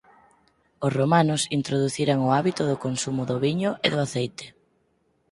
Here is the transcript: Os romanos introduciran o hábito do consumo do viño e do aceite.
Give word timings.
Os 0.85 0.91
romanos 0.99 1.41
introduciran 1.59 2.17
o 2.27 2.29
hábito 2.37 2.61
do 2.69 2.81
consumo 2.85 3.21
do 3.29 3.35
viño 3.45 3.71
e 3.85 3.87
do 3.93 3.99
aceite. 4.07 4.45